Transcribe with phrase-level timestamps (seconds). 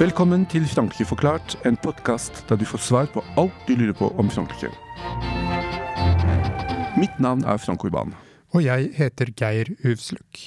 [0.00, 4.06] Velkommen til Frankrike forklart, en podkast der du får svar på alt du lurer på
[4.18, 4.70] om Frankrike.
[6.96, 8.14] Mitt navn er Frank Urban.
[8.56, 10.40] Og jeg heter Geir Uvsluk.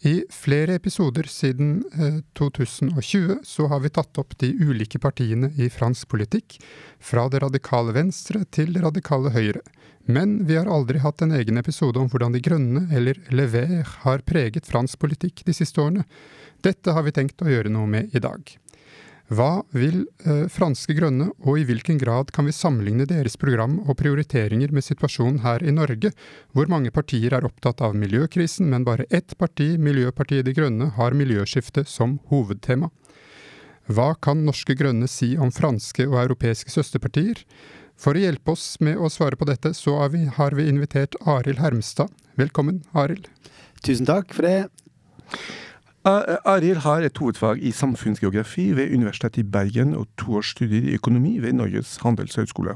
[0.00, 5.68] I flere episoder siden eh, 2020 så har vi tatt opp de ulike partiene i
[5.68, 6.56] fransk politikk,
[7.00, 9.60] fra det radikale venstre til det radikale høyre.
[10.08, 14.24] Men vi har aldri hatt en egen episode om hvordan De grønne, eller Lever, har
[14.24, 16.06] preget fransk politikk de siste årene.
[16.64, 18.40] Dette har vi tenkt å gjøre noe med i dag.
[19.30, 23.94] Hva vil eh, Franske Grønne, og i hvilken grad kan vi sammenligne deres program og
[24.00, 26.10] prioriteringer med situasjonen her i Norge,
[26.50, 31.14] hvor mange partier er opptatt av miljøkrisen, men bare ett parti, Miljøpartiet De Grønne, har
[31.14, 32.90] miljøskifte som hovedtema?
[33.86, 37.38] Hva kan Norske Grønne si om franske og europeiske søsterpartier?
[38.00, 41.14] For å hjelpe oss med å svare på dette, så har vi, har vi invitert
[41.22, 42.10] Arild Hermstad.
[42.40, 43.30] Velkommen, Arild.
[43.86, 44.58] Tusen takk for det.
[46.00, 50.94] Arild har et hovedfag i samfunnsgeografi ved Universitetet i Bergen og to års studier i
[50.96, 52.72] økonomi ved Norges handelshøyskole.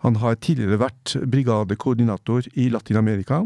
[0.00, 3.42] Han har tidligere vært brigadekoordinator i Latin-Amerika,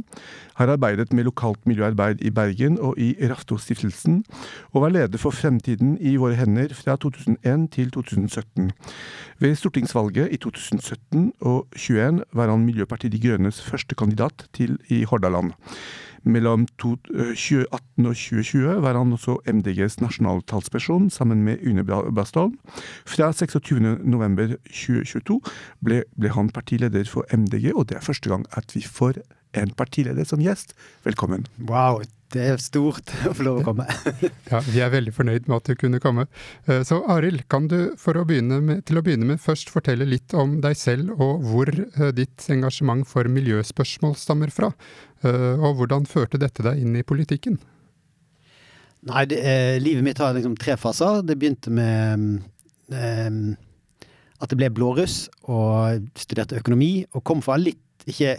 [0.55, 4.23] har arbeidet med lokalt miljøarbeid i Bergen og i Raftostiftelsen,
[4.70, 8.70] og var leder for Fremtiden i våre hender fra 2001 til 2017.
[9.42, 15.03] Ved stortingsvalget i 2017 og 2021 var han Miljøpartiet De Grønnes første kandidat til i
[15.03, 15.56] Hordaland.
[16.22, 21.82] Mellom 2018 og 2020 var han også MDGs nasjonaltalsperson sammen med Une
[22.14, 22.54] Bastholm.
[23.08, 25.40] Fra 26.11.2022
[25.82, 29.12] ble, ble han partileder for MDG, og det er første gang at vi får
[29.58, 30.74] en partileder som gjest.
[31.04, 31.46] Velkommen.
[31.68, 32.02] Wow,
[32.33, 33.86] det er stort å få lov å komme.
[34.50, 36.27] ja, Vi er veldig fornøyd med at du kunne komme.
[36.89, 40.61] Så Arild, kan du for å med, til å begynne med først fortelle litt om
[40.64, 41.72] deg selv, og hvor
[42.16, 44.72] ditt engasjement for miljøspørsmål stammer fra?
[45.22, 47.61] Og hvordan førte dette deg inn i politikken?
[49.02, 51.23] Nei, det, eh, livet mitt har liksom tre faser.
[51.27, 52.42] Det begynte med
[52.95, 53.39] eh,
[54.39, 58.36] at det ble blåruss, og studerte økonomi, og kom fra litt ikke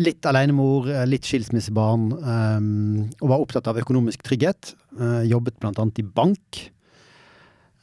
[0.00, 4.74] litt alenemor, eh, litt skilsmissebarn, um, og var opptatt av økonomisk trygghet.
[4.98, 6.62] Uh, jobbet annet i bank.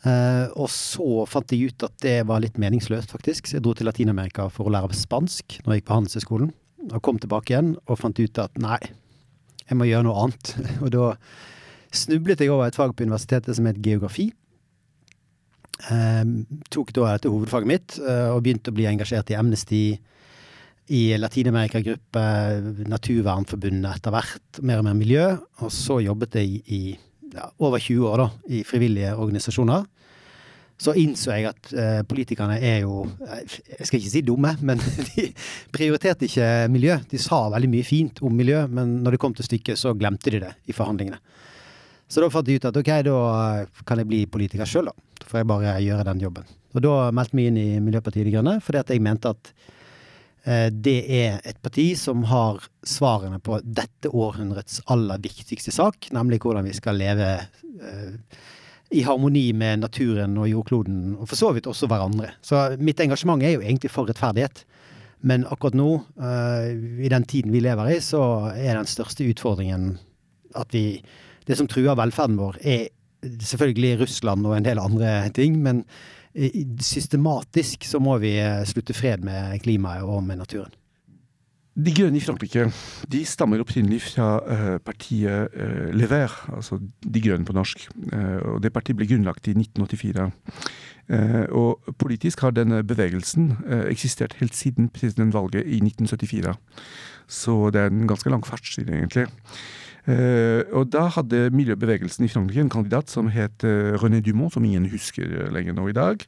[0.06, 3.48] Uh, og så fant jeg ut at det var litt meningsløst, faktisk.
[3.48, 6.52] Så jeg dro til Latin-Amerika for å lære spansk når jeg gikk på Handelshøyskolen.
[6.90, 8.80] Og kom tilbake igjen og fant ut at nei,
[9.68, 10.54] jeg må gjøre noe annet.
[10.84, 11.14] og da
[11.94, 14.32] snublet jeg over et fag på universitetet som het geografi.
[15.90, 16.44] Um,
[16.74, 19.84] tok da dette hovedfaget mitt uh, og begynte å bli engasjert i Amnesty
[20.90, 22.24] i Latin-Amerika-gruppe,
[22.90, 25.26] Naturvernforbundet etter hvert, mer og mer miljø.
[25.62, 26.82] Og så jobbet jeg i
[27.36, 28.28] ja, over 20 år da,
[28.58, 29.86] i frivillige organisasjoner.
[30.80, 35.28] Så innså jeg at eh, politikerne er jo Jeg skal ikke si dumme, men de
[35.76, 36.98] prioriterte ikke miljø.
[37.12, 40.34] De sa veldig mye fint om miljø, men når det kom til stykket, så glemte
[40.34, 41.20] de det i forhandlingene.
[42.10, 43.18] Så da fant jeg ut at ok, da
[43.86, 45.10] kan jeg bli politiker sjøl, da.
[45.20, 46.56] Da får jeg bare gjøre den jobben.
[46.74, 49.52] Og da meldte jeg meg inn i Miljøpartiet De Grønne, fordi at jeg mente at
[49.52, 49.78] Eh,
[50.72, 56.66] det er et parti som har svarene på dette århundrets aller viktigste sak, nemlig hvordan
[56.66, 58.40] vi skal leve eh,
[58.90, 62.32] i harmoni med naturen og jordkloden, og for så vidt også hverandre.
[62.42, 64.64] Så mitt engasjement er jo egentlig for rettferdighet.
[65.22, 65.90] Men akkurat nå,
[66.24, 66.70] eh,
[67.06, 69.98] i den tiden vi lever i, så er den største utfordringen
[70.58, 71.02] at vi
[71.50, 72.90] Det som truer velferden vår, er
[73.26, 75.80] selvfølgelig Russland og en del andre ting, men
[76.36, 80.72] systematisk så må vi eh, slutte fred med klimaet og med naturen.
[81.80, 82.66] De Grønne i Frankrike
[83.08, 87.86] de stammer opprinnelig fra uh, partiet uh, Lever, altså De Grønne på norsk.
[88.52, 90.28] Og Det partiet ble grunnlagt i 1984.
[91.56, 93.54] og Politisk har denne bevegelsen
[93.90, 96.54] eksistert helt siden presidentvalget i 1974.
[97.30, 99.28] Så det er en ganske lang fartstid, egentlig.
[100.08, 104.64] Uh, og da hadde miljøbevegelsen i Frankrike en kandidat som het uh, René Dumont, som
[104.66, 106.24] ingen husker lenger nå i dag.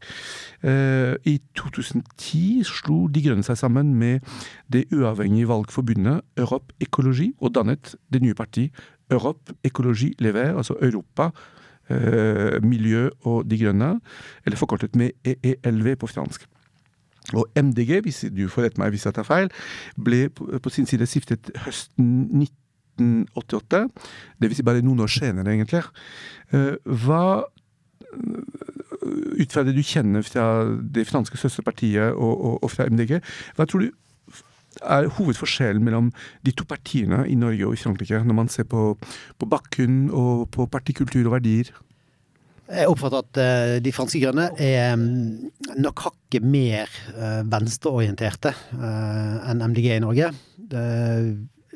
[1.26, 4.22] I 2010 slo De Grønne seg sammen med
[4.70, 8.76] det uavhengige valgforbundet Europe Ecologi, og dannet det nye partiet
[9.10, 11.32] Europe Ecologi Lever, altså Europa.
[12.64, 14.00] miljø og De Grønne,
[14.46, 16.46] eller forkortet med EELV på fransk.
[17.34, 19.52] Og MDG, hvis du får rette meg hvis jeg tar feil,
[19.96, 22.61] ble på sin side stiftet høsten 19
[23.02, 23.88] 1988.
[24.42, 24.60] Dvs.
[24.60, 25.84] Si bare noen år senere, egentlig.
[26.52, 27.24] Eh, hva
[28.12, 30.46] ut fra det du kjenner fra
[30.94, 33.20] det franske søsterpartiet og, og, og, fra MDG,
[33.58, 33.92] hva tror du
[34.88, 36.12] er hovedforskjellen mellom
[36.46, 38.92] de to partiene i Norge og i Frankrike, når man ser på,
[39.38, 41.72] på bakgrunn og på partikultur og verdier?
[42.72, 46.94] Jeg oppfatter at uh, de franske grønne er um, nok hakket mer
[47.52, 50.32] venstreorienterte enn MDG i Norge.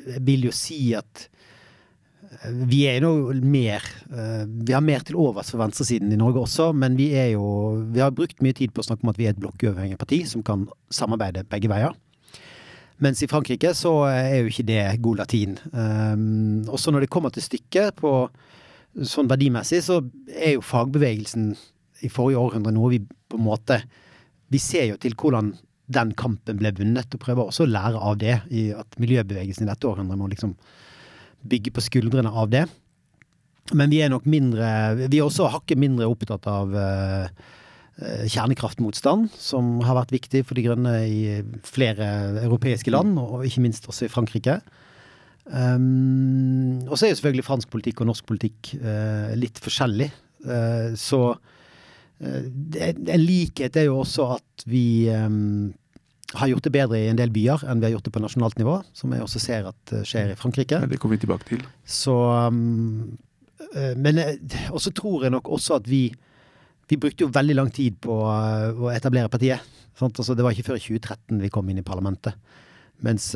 [0.06, 1.26] Jeg vil jo si at
[2.66, 6.96] vi er jo mer Vi har mer til overs for venstresiden i Norge også, men
[6.98, 7.44] vi er jo
[7.94, 10.24] Vi har brukt mye tid på å snakke om at vi er et blokkuavhengig parti
[10.28, 11.94] som kan samarbeide begge veier.
[13.02, 15.56] Mens i Frankrike så er jo ikke det god latin.
[16.72, 18.12] Også når det kommer til stykket på
[19.04, 20.00] sånn verdimessig, så
[20.32, 21.50] er jo fagbevegelsen
[22.04, 23.82] i forrige århundre noe vi på en måte
[24.52, 25.56] Vi ser jo til hvordan
[25.92, 28.40] den kampen ble vunnet, og prøver også å lære av det.
[28.50, 30.56] i At miljøbevegelsen i dette århundret må liksom
[31.46, 32.64] bygge på skuldrene av det.
[33.74, 34.66] Men vi er nok mindre
[35.10, 37.26] Vi er også hakket mindre opptatt av uh,
[38.30, 41.20] kjernekraftmotstand, som har vært viktig for De grønne i
[41.66, 42.10] flere
[42.44, 44.60] europeiske land, og ikke minst også i Frankrike.
[45.46, 50.10] Um, og så er jo selvfølgelig fransk politikk og norsk politikk uh, litt forskjellig.
[50.46, 51.36] Uh, så
[52.20, 55.74] en likhet er jo også at vi um,
[56.36, 58.56] har gjort det bedre i en del byer enn vi har gjort det på nasjonalt
[58.60, 60.80] nivå, som jeg også ser at skjer i Frankrike.
[60.80, 61.66] Ja, det kommer vi tilbake til.
[61.84, 62.16] Så
[62.48, 63.18] um,
[64.00, 64.22] Men
[64.70, 66.08] også tror jeg nok også at vi
[66.86, 69.62] vi brukte jo veldig lang tid på å etablere partiet.
[69.98, 72.36] Altså, det var ikke før i 2013 vi kom inn i parlamentet.
[73.04, 73.32] Mens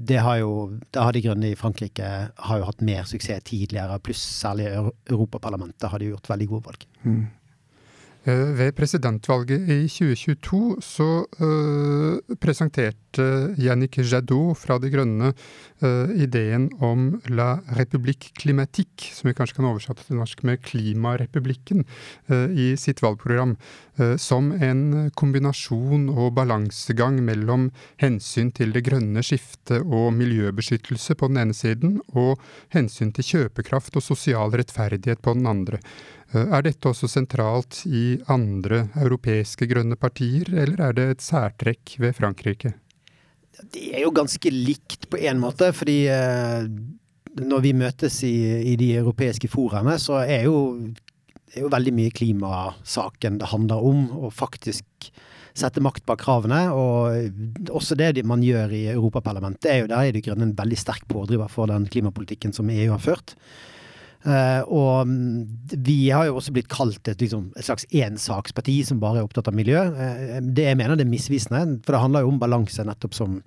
[0.00, 0.52] det har jo
[0.90, 5.90] det har De grønne i Frankrike har jo hatt mer suksess tidligere, pluss særlig Europaparlamentet
[5.92, 6.86] har de gjort veldig gode valg.
[7.04, 7.20] Mm.
[8.28, 11.06] Eh, ved presidentvalget i 2022 så
[11.40, 13.24] uh, presenterte
[13.56, 19.70] Yannick Jadot fra De Grønne uh, ideen om La République Climatique, som vi kanskje kan
[19.70, 21.86] oversette til norsk med Klimarepublikken,
[22.28, 23.56] uh, i sitt valgprogram.
[24.16, 27.66] Som en kombinasjon og balansegang mellom
[28.00, 32.40] hensyn til det grønne skiftet og miljøbeskyttelse på den ene siden, og
[32.72, 35.82] hensyn til kjøpekraft og sosial rettferdighet på den andre.
[36.30, 41.96] Eh, er dette også sentralt i andre europeiske grønne partier, eller er det et særtrekk
[42.02, 42.74] ved Frankrike?
[43.74, 46.68] Det er jo ganske likt på én måte, fordi eh,
[47.40, 48.34] når vi møtes i,
[48.72, 50.62] i de europeiske foraene, så er jo,
[51.54, 54.06] er jo veldig mye klimasaken det handler om.
[54.20, 55.10] og faktisk
[55.60, 56.60] sette makt bak kravene.
[56.72, 60.78] Og også det man gjør i Europaparlamentet, er jo der er De Grønne en veldig
[60.78, 63.34] sterk pådriver for den klimapolitikken som EU har ført.
[64.20, 68.98] Uh, og mm, vi har jo også blitt kalt et, liksom, et slags ensaksparti som
[69.00, 69.80] bare er opptatt av miljø.
[69.96, 73.38] Uh, det jeg mener det er misvisende, for det handler jo om balanse, nettopp som,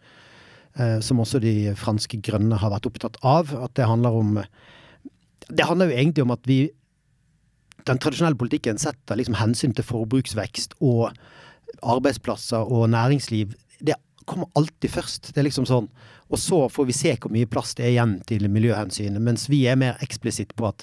[0.80, 3.54] uh, som også de franske grønne har vært opptatt av.
[3.54, 4.40] At det handler om
[5.54, 6.72] Det handler jo egentlig om at vi
[7.86, 11.12] Den tradisjonelle politikken setter liksom hensyn til forbruksvekst og
[11.84, 13.54] arbeidsplasser og næringsliv.
[13.84, 13.98] Det
[14.30, 15.32] kommer alltid først.
[15.34, 15.88] Det er liksom sånn
[16.34, 19.20] og så får vi se hvor mye plass det er igjen til miljøhensyn.
[19.22, 20.82] Mens vi er mer eksplisitt på at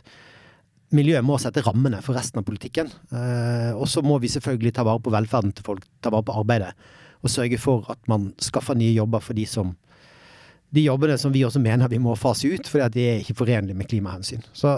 [0.94, 2.90] miljøet må sette rammene for resten av politikken.
[3.10, 6.36] Eh, og så må vi selvfølgelig ta vare på velferden til folk, ta vare på
[6.42, 6.70] arbeidet.
[7.24, 9.74] Og sørge for at man skaffer nye jobber for de som
[10.70, 13.40] de jobbene som vi også mener vi må fase ut, fordi at de er ikke
[13.40, 14.44] forenlige med klimahensyn.
[14.54, 14.76] Så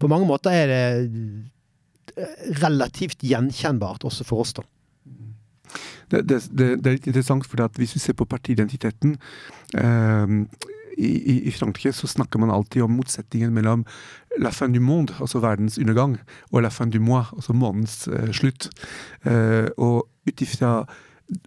[0.00, 4.64] på mange måter er det relativt gjenkjennbart også for oss, da
[6.10, 9.16] det, det, det, er litt interessant, for hvis vi ser på partiidentiteten
[9.76, 10.34] eh,
[10.98, 13.84] i, i, Frankrike så snakker man alltid om motsetningen mellom
[14.42, 16.16] la fin du monde, altså verdens undergang,
[16.50, 18.70] og la fin du mois, altså månedens eh, slutt.
[19.24, 20.72] Eh, og ut ifra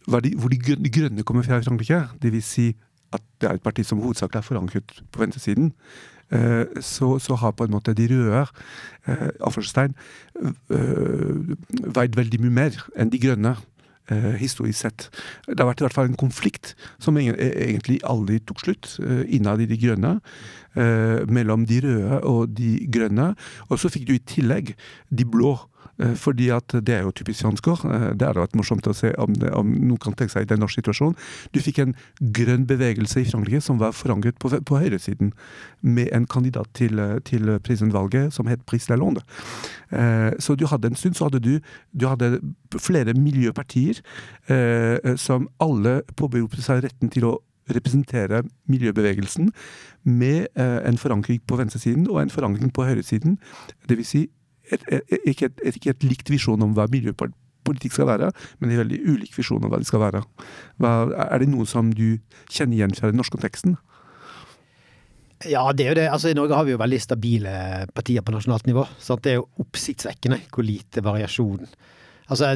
[0.05, 2.45] hvor de, grønne kommer fra i Frankrike, dvs.
[2.45, 2.67] Si
[3.11, 5.73] at det er et parti som hovedsakelig er forankret på venstresiden,
[6.31, 8.45] eh, så, så, har på en måte de røde
[9.07, 9.27] eh,
[10.69, 11.49] eh,
[11.95, 13.55] veid veldig mye mer enn de grønne
[14.39, 15.07] historisk sett.
[15.47, 19.23] Det har vært i hvert fall en konflikt som e-, egentlig aldri tok slutt eh,
[19.37, 20.17] innad i De grønne.
[20.71, 23.33] Eh, mellom de røde og de grønne.
[23.69, 24.75] Og så fikk du i tillegg
[25.11, 25.70] de blå Eh,
[26.17, 27.83] fordi at det er jo typisk sjanskår.
[27.85, 30.51] Eh, det hadde vært morsomt å se om, det, om, noen kan tenke seg i
[30.51, 31.17] den norske situasjonen.
[31.53, 31.95] Du fikk en
[32.37, 35.33] grønn bevegelse i Frankrike som var forankret på, på høyresiden,
[35.81, 39.23] med en kandidat til, til presidentvalget som het Pris Lalonde.
[39.91, 41.53] Eh, så du hadde en stund så hadde du,
[41.91, 42.39] du hadde
[42.79, 44.01] flere miljøpartier
[44.51, 47.37] eh, som alle påberopte seg retten til å
[47.71, 49.51] representere miljøbevegelsen
[50.03, 53.37] med eh, en forankring på venstresiden og en forankring på høyresiden.
[53.89, 54.07] Dvs.
[54.07, 54.23] Si
[54.77, 54.87] et,
[55.21, 59.37] ikke, et, ikke et likt visjon om hva miljøpolitikk skal være, men en veldig ulik
[59.37, 60.23] visjon om hva det skal være.
[60.81, 60.91] Hva,
[61.27, 63.77] er det noe som du kjenner igjen fra den norske konteksten?
[65.49, 66.09] Ja, det er jo det.
[66.11, 67.53] Altså, I Norge har vi jo veldig stabile
[67.95, 68.85] partier på nasjonalt nivå.
[69.01, 71.65] Så det er jo oppsiktsvekkende hvor lite variasjon.
[72.31, 72.53] Altså,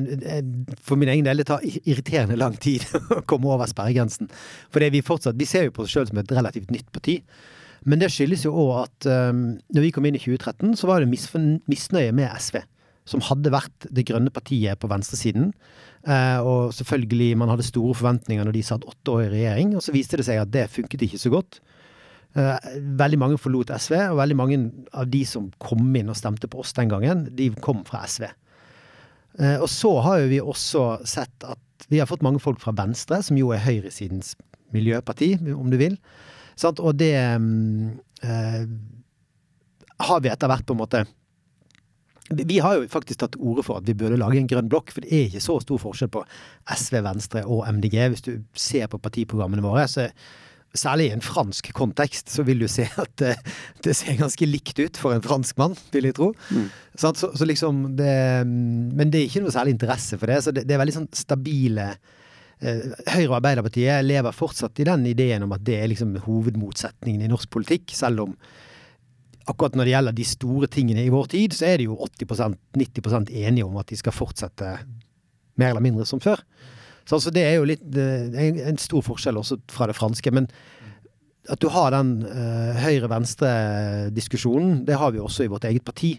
[0.86, 2.86] For min egen del det tar irriterende lang tid
[3.18, 4.30] å komme over sperregrensen.
[4.72, 7.20] For vi fortsatt, vi ser jo på oss sjøl som et relativt nytt parti.
[7.86, 11.04] Men det skyldes jo òg at um, når vi kom inn i 2013, så var
[11.04, 12.64] det misnøye med SV.
[13.06, 15.52] Som hadde vært det grønne partiet på venstresiden.
[16.06, 19.76] Uh, og selvfølgelig, man hadde store forventninger når de satt åtte år i regjering.
[19.78, 21.60] Og så viste det seg at det funket ikke så godt.
[22.36, 22.58] Uh,
[22.98, 24.60] veldig mange forlot SV, og veldig mange
[24.98, 28.26] av de som kom inn og stemte på oss den gangen, de kom fra SV.
[29.38, 31.62] Uh, og så har jo vi også sett at
[31.92, 34.34] vi har fått mange folk fra Venstre, som jo er høyresidens
[34.74, 36.00] miljøparti, om du vil.
[36.60, 36.80] Sant?
[36.80, 38.66] Og det eh,
[40.08, 41.06] har vi etter hvert på en måte
[42.30, 44.90] vi har jo faktisk tatt til orde for at vi burde lage en grønn blokk,
[44.90, 46.24] for det er ikke så stor forskjell på
[46.74, 48.00] SV, Venstre og MDG.
[48.16, 50.08] Hvis du ser på partiprogrammene våre, så
[50.76, 53.36] særlig i en fransk kontekst, så vil du se at det,
[53.86, 56.32] det ser ganske likt ut for en franskmann, vil jeg tro.
[56.50, 56.68] Mm.
[56.98, 58.12] Så, så, liksom det,
[58.48, 60.42] Men det er ikke noe særlig interesse for det.
[60.44, 61.92] Så det, det er veldig sånn stabile
[62.64, 67.32] Høyre og Arbeiderpartiet lever fortsatt i den ideen om at det er liksom hovedmotsetningen i
[67.32, 68.36] norsk politikk, selv om
[69.46, 73.34] akkurat når det gjelder de store tingene i vår tid, så er det jo 80-90%
[73.44, 74.72] enige om at de skal fortsette
[75.60, 76.42] mer eller mindre som før.
[77.06, 80.32] Så altså det er jo litt er en stor forskjell også fra det franske.
[80.34, 80.48] Men
[81.52, 86.16] at du har den uh, høyre-venstre-diskusjonen, det har vi også i vårt eget parti.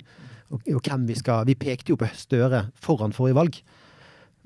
[0.54, 3.58] Og, og hvem vi skal Vi pekte jo på Støre foran forrige valg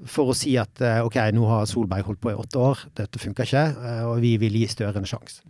[0.08, 3.20] for å si at eh, ok, nå har Solberg holdt på i åtte år, dette
[3.20, 5.42] funker ikke, eh, og vi vil gi Støre en sjanse.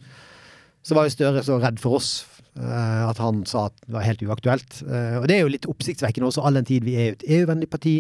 [0.87, 2.11] Så var jo Støre så redd for oss
[2.57, 4.81] eh, at han sa at det var helt uaktuelt.
[5.21, 7.95] Og det er jo litt oppsiktsvekkende også, all den tid vi er et EU-vennlig parti.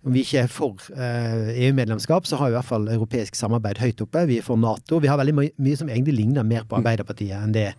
[0.00, 4.00] Om vi ikke er for EU-medlemskap, så har vi i hvert fall europeisk samarbeid høyt
[4.00, 4.22] oppe.
[4.30, 4.96] Vi er for Nato.
[4.96, 7.74] Vi har veldig mye, som egentlig ligner mer på Arbeiderpartiet enn det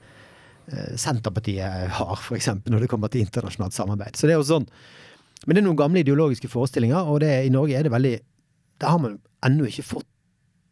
[1.02, 2.52] Senterpartiet har, f.eks.
[2.70, 4.14] når det kommer til internasjonalt samarbeid.
[4.16, 4.70] Så det er jo sånn
[5.46, 8.16] men det er noen gamle ideologiske forestillinger, og det, i Norge er det veldig
[8.82, 10.08] Der har man ennå ikke fått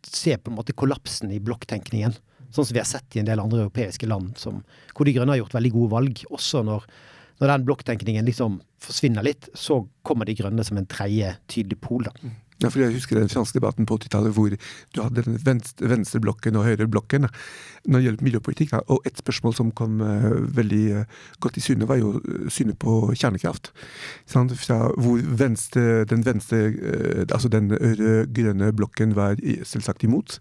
[0.05, 2.15] se på en måte kollapsen i blokktenkningen.
[2.49, 4.63] Sånn som vi har sett i en del andre europeiske land, som,
[4.95, 6.21] hvor De Grønne har gjort veldig gode valg.
[6.33, 6.88] Også når,
[7.41, 12.07] når den blokktenkningen liksom forsvinner litt, så kommer De Grønne som en tredje tydelig pol.
[12.07, 12.31] da.
[12.59, 16.57] Ja, for Jeg husker den franske debatten på 80-tallet hvor du hadde den venstre, venstreblokken
[16.59, 17.29] og høyreblokken
[17.87, 18.73] når det gjelder miljøpolitikk.
[18.91, 22.75] Og et spørsmål som kom uh, veldig uh, godt i syne, var jo uh, synet
[22.81, 23.71] på kjernekraft.
[24.27, 26.59] Fra hvor venstre, den venstre,
[27.31, 27.71] altså den
[28.35, 30.37] grønne blokken var selvsagt imot,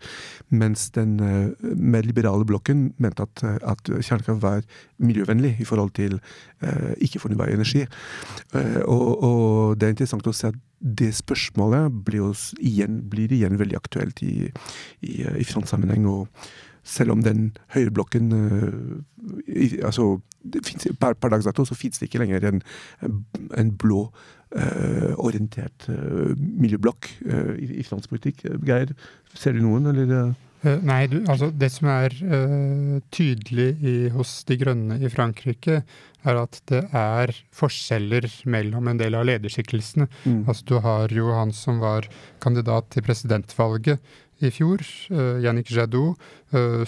[0.51, 1.17] mens den
[1.63, 4.67] mer liberale blokken mente at, at kjernekraft var
[4.99, 6.19] miljøvennlig i forhold til
[6.99, 7.87] ikke-fornybar energi.
[8.85, 12.31] Og, og det er interessant å se at det spørsmålet blir,
[12.61, 14.49] igjen, blir igjen veldig aktuelt i,
[15.03, 16.07] i, i frontsammenheng.
[16.07, 16.29] og
[16.89, 20.21] selv om den høyreblokken uh, altså,
[20.65, 22.63] finnes, per, per dags dato så fins det ikke lenger en,
[23.59, 28.47] en blå uh, orientert uh, miljøblokk i, i finanspolitikk.
[28.65, 28.95] Geir,
[29.35, 30.33] ser du noen, eller?
[30.65, 35.83] Uh, nei, du, altså det som er uh, tydelig i, hos De Grønne i Frankrike,
[36.27, 40.09] er at det er forskjeller mellom en del av lederskikkelsene.
[40.25, 40.41] Mm.
[40.51, 42.09] Altså Du har jo han som var
[42.43, 44.03] kandidat til presidentvalget
[44.43, 44.83] i fjor,
[45.15, 46.19] uh, Yannick Jadot,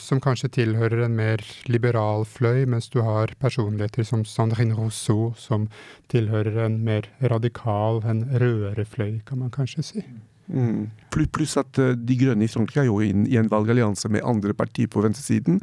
[0.01, 5.67] som kanskje tilhører en mer liberal fløy, mens du har personligheter som Sandrine Rousseau, som
[6.09, 10.07] tilhører en mer radikal, en rødere fløy, kan man kanskje si.
[10.07, 10.30] Mm.
[11.11, 14.55] Pluss at eh, De Grønne i Frankrike er jo inn i en valgallianse med andre
[14.57, 15.61] partier på venstresiden.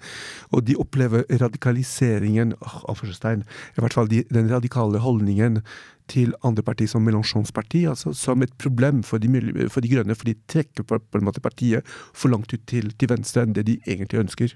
[0.51, 5.61] Og de opplever radikaliseringen av Stein, i hvert fall de, den radikale holdningen
[6.07, 9.27] til andre partier som Mélenchons parti, altså som et problem for de,
[9.67, 12.93] for de grønne, for de trekker på, på, en måte partiet for langt ut til,
[12.95, 14.55] til venstre enn det de egentlig ønsker.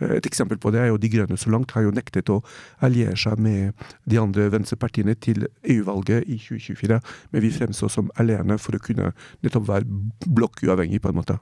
[0.00, 2.40] Eh, et eksempel på det er jo De Grønne så langt har jo nektet å
[2.84, 7.00] alliere seg med de andre venstrepartiene til EU-valget i 2024,
[7.32, 9.12] men vi fremstår som alene for å kunne
[9.44, 9.88] nettopp være
[10.26, 11.38] blokkuavhengig, på en måte.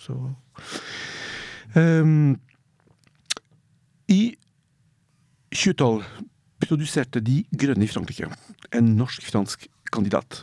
[0.00, 0.16] Så
[1.76, 2.34] um,
[4.10, 4.22] I
[5.52, 6.02] 2012
[6.62, 8.30] produserte De Grønne i Frankrike
[8.72, 10.42] en norsk-fransk kandidat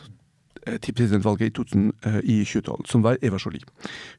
[0.80, 3.64] til presidentvalget i 2012, som var Eva Jolie.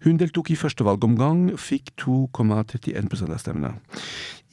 [0.05, 3.73] Hun deltok i første valgomgang, fikk 2,31% av stemmene.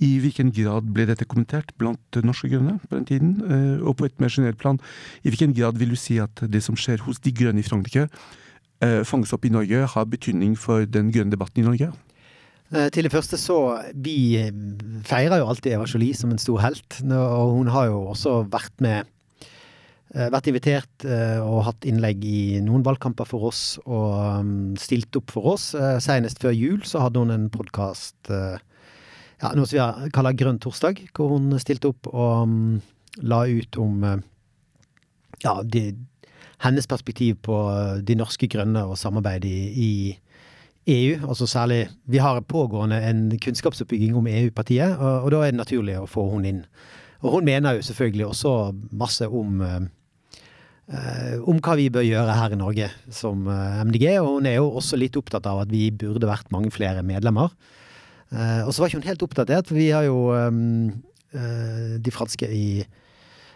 [0.04, 3.32] I hvilken grad ble dette kommentert blant norske grønne på den tiden?
[3.42, 4.78] Eh, og på et mer generelt plan,
[5.24, 8.06] i hvilken grad vil du si at det som skjer hos de grønne i Frankrike,
[8.80, 11.92] eh, fanges opp i Norge, har betydning for den grønne debatten i Norge?
[12.68, 14.36] Til det første så Vi
[15.08, 17.00] feirer jo alltid Eva Jolie som en stor helt.
[17.00, 19.17] Og hun har jo også vært med Eh,
[20.08, 25.34] vært invitert eh, og hatt innlegg i noen valgkamper for oss og um, stilt opp
[25.34, 25.74] for oss.
[25.76, 30.60] Eh, senest før jul så hadde hun en podkast, ja, noe som vi kaller Grønn
[30.62, 32.78] torsdag, hvor hun stilte opp og um,
[33.20, 34.06] la ut om
[35.44, 35.82] ja, de,
[36.64, 37.58] hennes perspektiv på
[38.00, 39.92] de norske grønne og samarbeidet i, i,
[40.88, 45.60] EU, altså særlig Vi har pågående en kunnskapsoppbygging om EU-partiet, og, og, da er det
[45.60, 46.64] naturlig å få hun inn.
[47.20, 48.54] Og hun mener jo selvfølgelig også
[48.96, 49.60] masse om
[50.88, 54.70] om hva vi bør gjøre her i Norge som uh, MDG, og hun er jo
[54.80, 57.52] også litt opptatt av at vi burde vært mange flere medlemmer.
[58.32, 60.22] Uh, og så var ikke hun helt oppdatert, for vi har jo
[61.28, 62.86] de franske i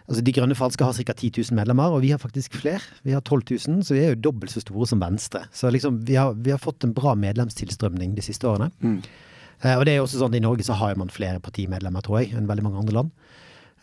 [0.02, 1.14] Altså De grønne franske har ca.
[1.14, 2.82] 10 000 medlemmer, og vi har faktisk flere.
[3.06, 5.44] Vi har 12 000, så vi er jo dobbelt så store som Venstre.
[5.54, 8.68] Så liksom, vi har, vi har fått en bra medlemstilstrømning de siste årene.
[8.82, 8.98] Mm.
[9.62, 12.04] Eh, og det er jo også sånn at I Norge så har man flere partimedlemmer,
[12.04, 13.14] tror jeg, enn veldig mange andre land.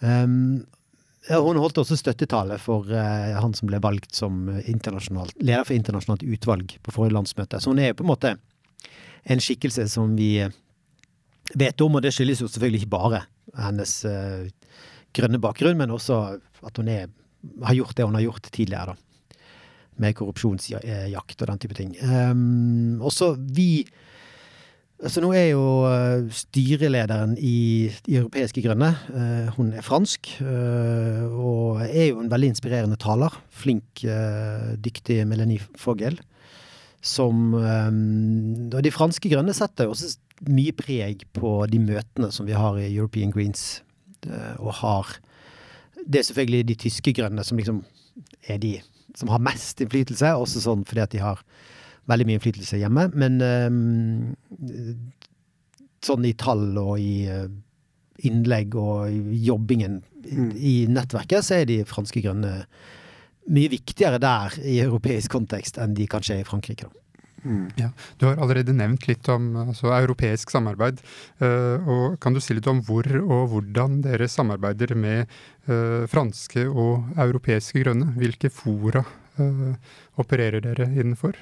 [0.04, 0.36] Um,
[1.30, 6.78] hun holdt også støttetale for uh, han som ble valgt som leder for internasjonalt utvalg
[6.82, 7.60] på forrige landsmøte.
[7.62, 8.34] Så hun er jo på en måte
[9.30, 10.32] en skikkelse som vi
[11.60, 13.24] vet om, og det skyldes jo selvfølgelig ikke bare
[13.60, 14.48] hennes uh,
[15.16, 16.20] grønne bakgrunn, men også
[16.66, 17.10] at hun er,
[17.66, 19.38] har gjort det hun har gjort tidligere, da.
[20.00, 21.90] Med korrupsjonsjakt og den type ting.
[22.00, 23.84] Um, også vi
[25.00, 28.92] Altså Nå er jo uh, styrelederen i De europeiske grønne.
[29.14, 33.36] Uh, hun er fransk, uh, og er jo en veldig inspirerende taler.
[33.50, 34.04] Flink,
[34.84, 36.20] dyktig Melanie Fogel.
[37.00, 40.18] Som Og de franske grønne setter jo også
[40.52, 43.80] mye preg på de møtene som vi har i European Greens
[44.28, 45.20] Eh, og har
[46.08, 47.84] Det er selvfølgelig de tyske grønne som liksom
[48.48, 48.80] er de
[49.16, 51.42] som har mest innflytelse, også sånn fordi at de har
[52.10, 53.08] veldig mye innflytelse hjemme.
[53.20, 54.36] Men um,
[56.06, 57.48] sånn i tall og i uh,
[58.28, 60.54] innlegg og i jobbingen mm.
[60.56, 62.56] i nettverket, så er de franske grønne
[63.50, 66.90] mye viktigere der i europeisk kontekst enn de kanskje er i Frankrike.
[66.90, 67.00] da.
[67.44, 67.70] Mm.
[67.80, 71.00] Ja, du har allerede nevnt litt om altså, europeisk samarbeid.
[71.42, 75.30] Uh, og Kan du si litt om hvor og hvordan dere samarbeider med
[75.70, 78.12] uh, franske og europeiske grønne?
[78.20, 79.06] Hvilke fora
[79.40, 79.74] uh,
[80.20, 81.40] opererer dere innenfor?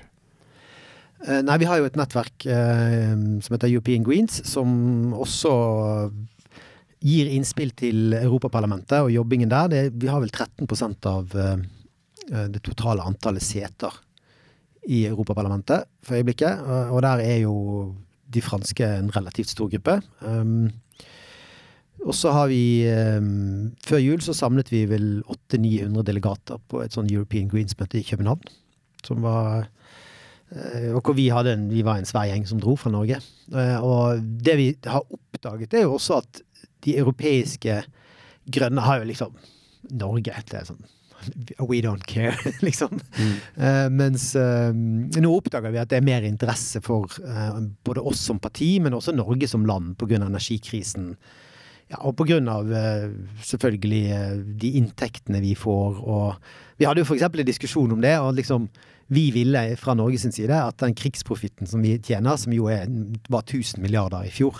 [1.17, 5.53] Nei, Vi har jo et nettverk som heter European Greens, som også
[7.01, 9.71] gir innspill til Europaparlamentet og jobbingen der.
[9.71, 11.33] Det, vi har vel 13% av
[12.53, 13.97] det totale antallet seter
[14.87, 16.61] i Europaparlamentet for øyeblikket.
[16.93, 17.55] Og der er jo
[18.33, 19.99] de franske en relativt stor gruppe.
[20.21, 20.69] Um,
[22.05, 22.85] og så har vi
[23.17, 28.05] um, Før jul så samlet vi vel 800-900 delegater på et sånn European Greens-møte i
[28.05, 28.43] København.
[29.07, 29.67] Som var
[30.47, 33.19] Og hvor vi, hadde en, vi var en svær gjeng som dro fra Norge.
[33.51, 36.43] Uh, og det vi har oppdaget, er jo også at
[36.85, 37.81] de europeiske
[38.47, 39.35] grønne har jo liksom
[39.91, 40.37] Norge.
[40.47, 40.85] Det er sånn
[41.65, 42.93] We don't care, liksom.
[43.17, 43.31] Mm.
[43.57, 47.11] Uh, mens nå oppdager vi at det er mer interesse for
[47.83, 50.21] både oss som parti, men også Norge som land pga.
[50.21, 51.15] energikrisen.
[51.89, 52.39] Ja, og pga.
[52.39, 53.09] Uh,
[53.43, 54.05] selvfølgelig
[54.61, 55.99] de inntektene vi får.
[56.05, 57.27] Og vi hadde jo f.eks.
[57.27, 58.15] en diskusjon om det.
[58.21, 58.69] og liksom
[59.07, 62.89] vi ville fra Norges side at den krigsprofitten som vi tjener, som jo er,
[63.31, 64.59] var 1000 milliarder i fjor,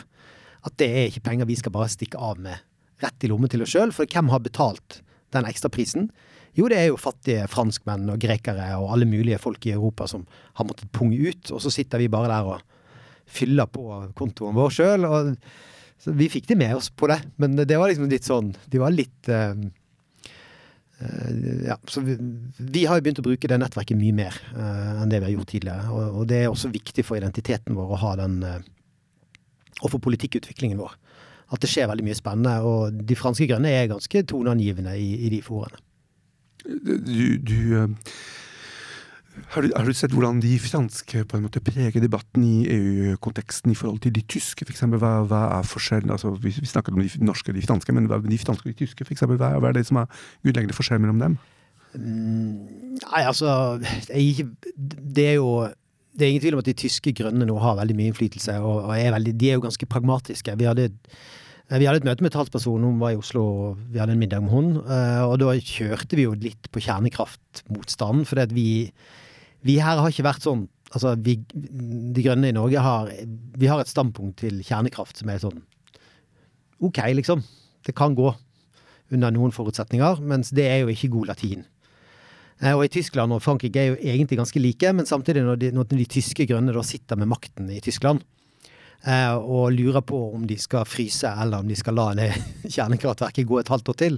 [0.68, 2.64] at det er ikke penger vi skal bare stikke av med
[3.04, 3.94] rett i lommen til oss sjøl.
[3.96, 5.02] For hvem har betalt
[5.36, 6.10] den ekstraprisen?
[6.58, 10.24] Jo, det er jo fattige franskmenn og grekere og alle mulige folk i Europa som
[10.58, 12.64] har måttet punge ut, og så sitter vi bare der og
[13.28, 13.84] fyller på
[14.18, 15.06] kontoen vår sjøl.
[16.02, 18.82] Så vi fikk det med oss på det, men det var liksom litt sånn De
[18.82, 19.54] var litt uh,
[21.68, 22.16] Ja, så vi,
[22.58, 25.34] vi, har jo begynt å bruke det nettverket mye mer uh, enn det vi har
[25.36, 25.92] gjort tidligere.
[25.94, 28.40] Og, og, det er også viktig for identiteten vår å ha den
[29.84, 30.96] Og for politikkutviklingen vår.
[31.54, 32.56] At det skjer veldig mye spennende.
[32.66, 35.84] Og de franske grønne er ganske toneangivende i, i de foraene.
[36.68, 38.14] Du, du eh,
[39.54, 43.72] har, du, har, du, sett hvordan de franske på en måte preger debatten i EU-konteksten
[43.72, 44.86] i forhold til de tyske, f.eks.?
[44.98, 46.12] Hva, hva er forskjellen?
[46.14, 48.74] Altså, vi, vi, snakker om de norske og de franske, men hva, de franske og
[48.74, 49.26] de tyske, f.eks.
[49.30, 50.12] Hva, hva er det som er
[50.46, 51.40] grunnleggende forskjell mellom dem?
[51.98, 55.52] Mm, nei, altså Det er jo
[56.18, 58.90] det er ingen tvil om at de tyske grønne nå har veldig mye innflytelse, og,
[58.98, 60.56] er veldig, de er jo ganske pragmatiske.
[60.58, 60.88] Vi hadde
[61.68, 64.40] vi hadde et møte med talspersonen, hun var i Oslo, og vi hadde en middag
[64.46, 64.70] med hun.
[64.88, 68.88] Eh, og da kjørte vi jo litt på kjernekraftmotstanden, for vi,
[69.68, 73.10] vi her har ikke vært sånn Altså, vi, De Grønne i Norge har
[73.60, 75.58] Vi har et standpunkt til kjernekraft som er sånn
[76.80, 77.42] OK, liksom.
[77.84, 78.30] Det kan gå
[79.12, 81.64] under noen forutsetninger, mens det er jo ikke god latin.
[82.62, 85.72] Eh, og i Tyskland og Frankrike er jo egentlig ganske like, men samtidig når de,
[85.74, 88.22] når de tyske grønne da sitter med makten i Tyskland,
[89.06, 92.32] Eh, og lurer på om de skal fryse eller om de skal la det
[92.76, 94.18] kjernekraftverket gå et halvt år til,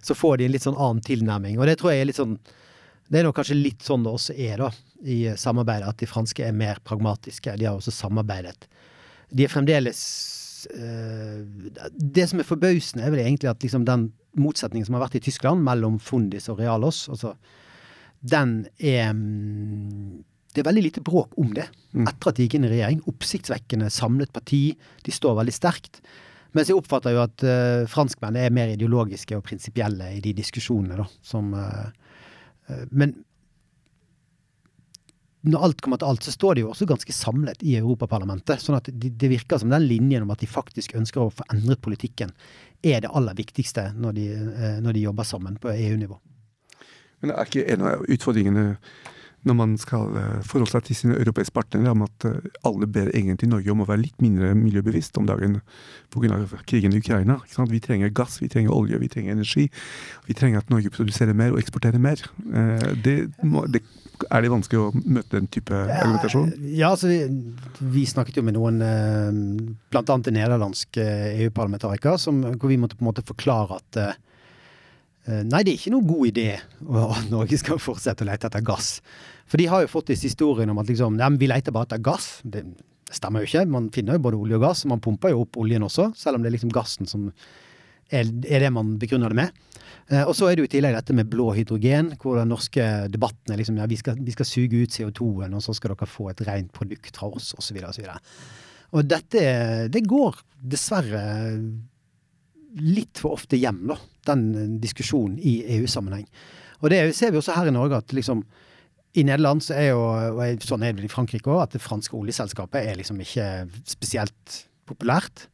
[0.00, 1.58] så får de en litt sånn annen tilnærming.
[1.58, 2.38] Og det tror jeg er litt sånn
[3.10, 4.70] Det er nok kanskje litt sånn det også er, da,
[5.02, 7.56] i samarbeidet, at de franske er mer pragmatiske.
[7.56, 8.68] De har også samarbeidet.
[9.30, 10.00] De er fremdeles
[10.74, 11.44] uh,
[11.94, 15.24] Det som er forbausende, er vel egentlig at liksom den motsetningen som har vært i
[15.24, 17.34] Tyskland mellom Fundis og Realos, altså
[18.20, 22.06] den er um, det er veldig lite bråk om det Mm.
[22.06, 23.00] etter at de gikk inn i regjering.
[23.10, 24.76] Oppsiktsvekkende samlet parti.
[25.02, 25.98] De står veldig sterkt.
[26.54, 31.00] Mens jeg oppfatter jo at uh, franskmenn er mer ideologiske og prinsipielle i de diskusjonene,
[31.00, 31.06] da.
[31.22, 31.90] Som, uh,
[32.70, 33.16] uh, men
[35.48, 38.60] når alt kommer til alt, så står de jo også ganske samlet i Europaparlamentet.
[38.60, 41.46] Sånn at det de virker som den linjen om at de faktisk ønsker å få
[41.54, 42.34] endret politikken,
[42.84, 46.18] er det aller viktigste når de, eh, når de jobber sammen på EU-nivå.
[47.20, 48.66] Men det er ikke en av utfordringene
[49.48, 53.08] når man skal eh, forholde seg til sine europeiske partnere, om at eh, alle ber
[53.16, 55.60] egentlig Norge om å være litt mindre miljøbevisst om dagen
[56.12, 56.42] pga.
[56.68, 57.38] krigen i Ukraina.
[57.70, 59.70] Vi trenger gass, vi trenger olje, vi trenger energi.
[60.26, 62.20] Vi trenger at Norge produserer mer og eksporterer mer.
[62.52, 63.16] Eh, Det,
[63.72, 63.82] det
[64.30, 66.52] er det vanskelig å møte den type argumentasjon?
[66.76, 67.22] Ja, altså vi,
[67.80, 68.82] vi snakket jo med noen,
[69.88, 70.02] bl.a.
[70.04, 74.20] en nederlandsk EU-parlamentariker, hvor vi måtte på en måte forklare at
[75.28, 76.46] Nei, det er ikke noen god idé
[77.04, 78.98] at Norge skal fortsette å lete etter gass.
[79.50, 82.00] For de har jo fått disse historiene om at liksom, ja, vi leter bare etter
[82.02, 82.38] gass.
[82.42, 82.64] Det,
[83.14, 83.66] stemmer jo ikke.
[83.70, 86.38] Man finner jo både olje og gass, og man pumper jo opp oljen også, selv
[86.38, 87.28] om det er liksom gassen som
[88.10, 88.26] er
[88.62, 89.58] det man begrunner det med.
[90.10, 92.86] Eh, og så er det jo i tillegg dette med blå hydrogen, hvor den norske
[93.10, 96.10] debatten er liksom ja, vi skal, vi skal suge ut CO2-en, og så skal dere
[96.10, 97.78] få et rent produkt fra oss, osv.
[97.86, 98.08] osv.
[98.90, 99.44] Og dette
[99.94, 101.22] det går dessverre
[102.78, 103.96] litt for ofte hjem, da,
[104.30, 106.26] den diskusjonen i EU-sammenheng.
[106.80, 108.44] Og det ser vi også her i Norge, at liksom
[109.18, 110.02] i Nederland så er jo,
[110.38, 113.46] og sånn er det i Frankrike òg, at det franske oljeselskapet er liksom ikke
[113.90, 115.48] spesielt populært.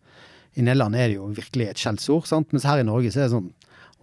[0.57, 3.37] I Nederland er det jo virkelig et skjellsord, mens her i Norge så er det
[3.37, 3.53] sånn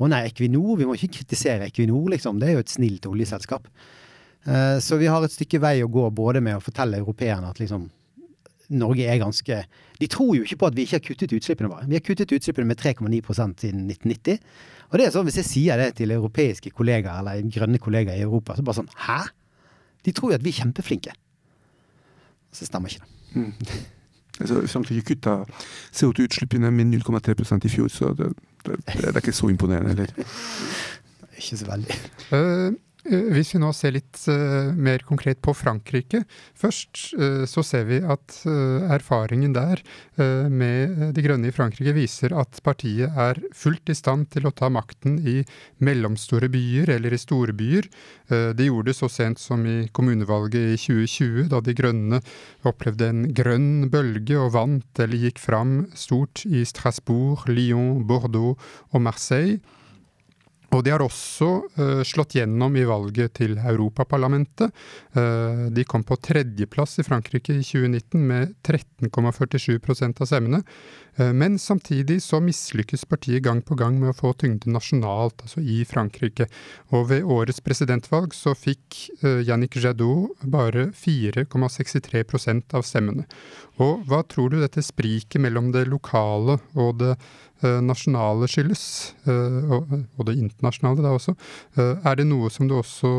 [0.02, 2.40] Å nei, Equinor, vi må ikke kritisere Equinor, liksom.
[2.42, 3.68] Det er jo et snilt oljeselskap.
[4.48, 7.62] Eh, Så vi har et stykke vei å gå både med å fortelle europeerne at
[7.62, 7.92] liksom
[8.74, 9.60] Norge er ganske
[10.00, 11.88] De tror jo ikke på at vi ikke har kuttet utslippene våre.
[11.88, 14.40] Vi har kuttet utslippene med 3,9% siden 1990.
[14.92, 18.26] Og det er sånn, hvis jeg sier det til europeiske kollegaer eller grønne kollegaer i
[18.26, 19.22] Europa, så bare sånn Hæ?
[20.04, 21.14] De tror jo at vi er kjempeflinke.
[22.54, 23.84] Så stemmer ikke det.
[24.42, 25.44] Altså, Frankrike kutta
[25.94, 28.34] CO2-utslippene med 0,3% i fjor, så det,
[28.66, 30.14] det, det er ikke så imponerende heller.
[31.34, 31.96] Ikke så veldig.
[33.04, 36.24] Eh, Hvis vi nå ser litt eh, mer konkret på Frankrike
[36.56, 38.40] først, eh, så ser vi at
[38.94, 39.82] erfaringen der
[40.50, 44.70] med De grønne i Frankrike viser at partiet er fullt i stand til å ta
[44.72, 45.42] makten i
[45.84, 47.90] mellomstore byer eller i store byer.
[48.30, 52.22] Eh, De gjorde det så sent som i kommunevalget i 2020, da De grønne
[52.64, 58.60] opplevde en grønn bølge og vant eller gikk fram stort i Strasbourg, Lyon, Bordeaux
[58.92, 59.60] og Marseille.
[60.74, 64.74] Og de har også uh, slått gjennom i valget til Europaparlamentet.
[65.14, 70.64] Uh, de kom på tredjeplass i Frankrike i 2019 med 13,47% av stemmene.
[71.20, 75.62] Uh, men samtidig så mislykkes partiet gang på gang med å få tyngde nasjonalt, altså
[75.62, 76.50] i Frankrike.
[76.96, 78.82] Og ved årets presidentvalg så fikk
[79.46, 83.26] Yannick Jadot bare 4,63% av stemmene.
[83.84, 87.16] Og hva tror du dette spriket mellom det lokale og det
[87.84, 88.86] nasjonale skyldes,
[89.28, 91.36] eh, og, det internasjonale da også?
[91.78, 93.12] Eh, er det noe som du også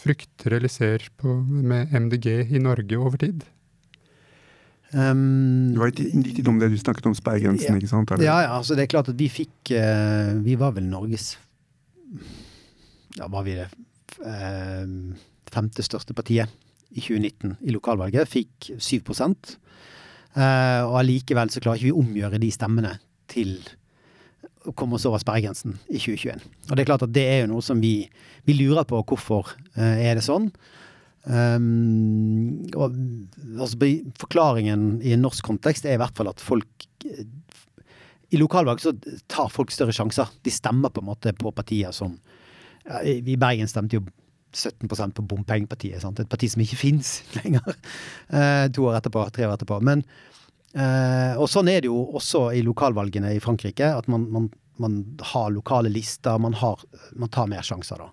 [0.00, 3.44] frykter eller ser på med MDG i Norge over tid?
[4.90, 7.78] Um, Du var litt litt innom det du snakket om sperregrensen, Ja.
[7.78, 8.10] ikke sant?
[8.10, 8.24] Eller?
[8.26, 11.36] Ja, ja, altså det er klart at vi fikk eh, Vi var vel Norges
[13.14, 13.68] Ja, var vi det
[14.26, 14.86] eh,
[15.50, 16.50] femte største partiet
[16.90, 18.26] i 2019 i lokalvalget.
[18.26, 22.96] Fikk 7 eh, Og allikevel så klarer ikke vi å omgjøre de stemmene
[23.30, 23.60] til
[24.76, 26.44] komme oss over sperregrensen i 2021.
[26.68, 27.94] Og det er klart at det er jo noe som vi,
[28.48, 30.50] vi lurer på hvorfor eh, er det sånn.
[31.24, 32.94] Um, og
[33.60, 33.90] altså,
[34.22, 37.26] forklaringen i en norsk kontekst er i hvert fall at folk eh,
[38.32, 38.94] I lokalvalg så
[39.28, 40.32] tar folk større sjanser.
[40.44, 42.16] De stemmer på en måte på partier som
[42.86, 44.06] ja, I Bergen stemte jo
[44.56, 46.00] 17% på bompengepartiet.
[46.02, 46.20] Sant?
[46.20, 47.76] Et parti som ikke fins lenger.
[48.32, 49.80] Uh, to år etterpå, tre år etterpå.
[49.86, 50.04] Men,
[50.74, 53.92] eh, og sånn er det jo også i lokalvalgene i Frankrike.
[54.00, 54.48] At man, man,
[54.82, 55.02] man
[55.32, 56.38] har lokale lister.
[56.42, 56.82] Man, har,
[57.16, 58.10] man tar mer sjanser da.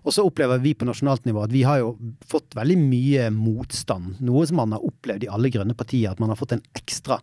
[0.00, 1.92] Og så opplever vi på nasjonalt nivå at vi har jo
[2.24, 4.16] fått veldig mye motstand.
[4.24, 7.20] Noe som man har opplevd i alle grønne partier, at man har fått en ekstra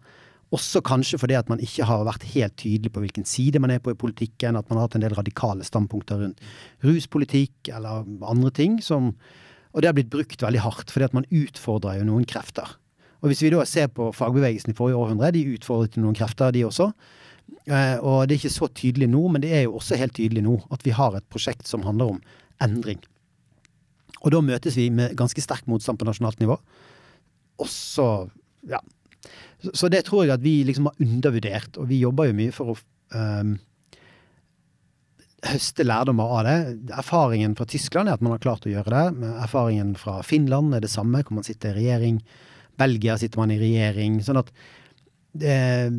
[0.55, 3.81] også kanskje fordi at man ikke har vært helt tydelig på hvilken side man er
[3.83, 6.43] på i politikken, at man har hatt en del radikale standpunkter rundt
[6.87, 8.77] ruspolitikk eller andre ting.
[8.83, 9.13] Som,
[9.73, 12.77] og det har blitt brukt veldig hardt, fordi at man utfordrer jo noen krefter.
[13.21, 16.65] Og hvis vi da ser på fagbevegelsen i forrige århundre, de utfordret noen krefter, de
[16.67, 16.91] også.
[17.67, 20.43] Eh, og det er ikke så tydelig nå, men det er jo også helt tydelig
[20.45, 22.19] nå at vi har et prosjekt som handler om
[22.63, 22.99] endring.
[24.23, 26.57] Og da møtes vi med ganske sterk motstand på nasjonalt nivå.
[27.63, 28.27] Også,
[28.69, 28.81] ja.
[29.73, 32.73] Så, det tror jeg at vi liksom har undervurdert, og vi jobber jo mye for
[32.73, 32.77] å
[33.17, 33.55] um,
[35.47, 36.57] høste lærdommer av det.
[36.97, 39.31] Erfaringen fra Tyskland er at man har klart å gjøre det.
[39.43, 42.21] Erfaringen fra Finland er det samme, hvor man sitter i regjering.
[42.77, 44.19] Belgia sitter man i regjering.
[44.25, 44.51] sånn at
[45.41, 45.89] eh,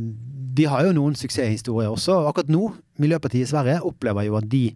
[0.58, 2.20] Vi har jo noen suksesshistorier også.
[2.28, 4.68] Akkurat nå, Miljøpartiet i Sverige opplever jo at de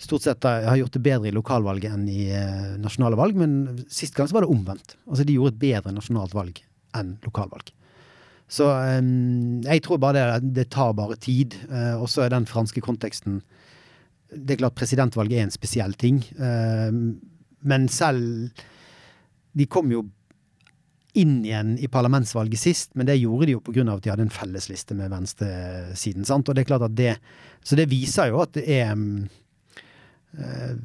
[0.00, 4.16] stort sett har gjort det bedre i lokalvalget enn i eh, nasjonale valg, men sist
[4.16, 4.96] gang så var det omvendt.
[5.06, 6.60] Altså de gjorde et bedre nasjonalt valg
[6.98, 7.70] enn lokalvalg.
[8.50, 9.04] Så eh,
[9.64, 11.56] jeg tror bare det, det tar bare tid.
[11.70, 13.42] Eh, og så er den franske konteksten
[14.34, 16.20] Det er klart presidentvalget er en spesiell ting.
[16.36, 16.90] Eh,
[17.64, 18.50] men selv
[19.54, 20.04] De kom jo
[21.14, 23.84] inn igjen i parlamentsvalget sist, men det gjorde de jo pga.
[23.92, 26.24] at de hadde en fellesliste med venstresiden.
[26.26, 26.48] sant?
[26.48, 27.18] Og det er klart at det,
[27.62, 28.92] Så det viser jo at det er
[30.38, 30.76] eh,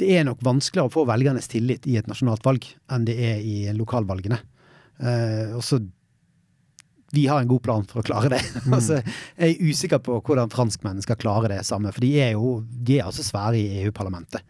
[0.00, 3.40] det er nok vanskeligere å få velgernes tillit i et nasjonalt valg enn det er
[3.44, 4.38] i lokalvalgene.
[5.00, 5.80] Uh, og så
[7.10, 8.40] Vi har en god plan for å klare det.
[8.64, 8.74] Mm.
[8.76, 9.00] altså,
[9.36, 11.90] jeg er usikker på hvordan franskmennene skal klare det samme.
[11.92, 14.44] For de er jo de er altså svære i EU-parlamentet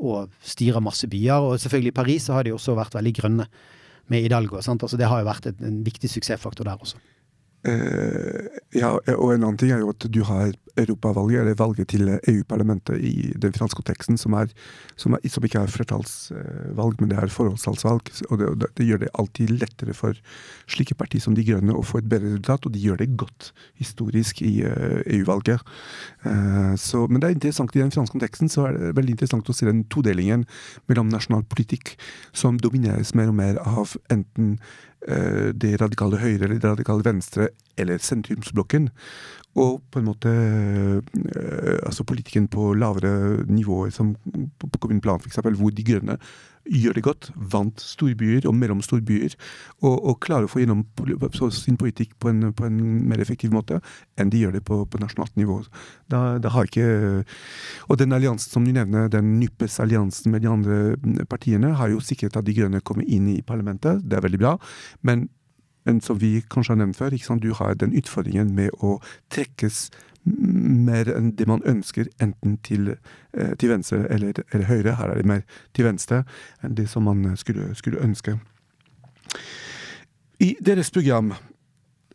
[0.00, 1.38] og styrer masse byer.
[1.38, 3.46] Og selvfølgelig i Paris så har de også vært veldig grønne
[4.10, 4.58] med Hidalgo.
[4.58, 7.00] Altså, det har jo vært en, en viktig suksessfaktor der også.
[7.68, 12.08] Eh, ja, og en annen ting er jo at du har europavalget, eller valget til
[12.10, 14.50] EU-parlamentet i den franske konteksten, som, er,
[15.00, 18.10] som, er, som ikke er flertallsvalg, men det er forholdstalsvalg.
[18.30, 20.18] Og det, det, gjør det alltid lettere for
[20.70, 23.50] slike partier som De Grønne å få et bedre resultat, og de gjør det godt
[23.80, 25.64] historisk i uh, EU-valget.
[26.26, 26.76] Uh,
[27.08, 29.68] men det er interessant i den franske konteksten så er det veldig interessant å se
[29.68, 30.46] den todelingen
[30.90, 31.96] mellom nasjonal politikk,
[32.36, 37.46] som domineres mer og mer av enten Eh, det radikale høyre eller det radikale venstre
[37.80, 38.90] eller sentrumsblokken.
[39.58, 45.74] Og på en måte eh, altså politikken på lavere nivåer, som på kommuneplan f.eks., hvor
[45.74, 46.18] De Grønne
[46.68, 49.34] gjør det godt, vant storbyer og mellomstorbyer,
[49.80, 50.84] og, og klarer å få gjennom
[51.56, 52.78] sin politikk på en, på en,
[53.10, 53.80] mer effektiv måte
[54.20, 55.60] enn de gjør det på, på nasjonalt nivå.
[56.12, 57.24] Da, da, har ikke
[57.88, 62.36] Og den alliansen som du nevner, den Nyppes-alliansen med de andre partiene, har jo sikret
[62.36, 64.04] at De Grønne kommer inn i parlamentet.
[64.04, 64.56] Det er veldig bra.
[65.02, 65.28] Men
[65.88, 68.98] men som vi kanskje har nevnt før, du har den utfordringen med å
[69.32, 69.88] trekkes
[70.24, 72.96] mer enn det man ønsker, enten til,
[73.34, 74.96] eh, til venstre eller, eller, høyre.
[74.96, 75.42] Her er det mer
[75.74, 76.24] til venstre
[76.62, 78.38] enn det som man skulle, skulle ønske.
[80.40, 81.32] I deres program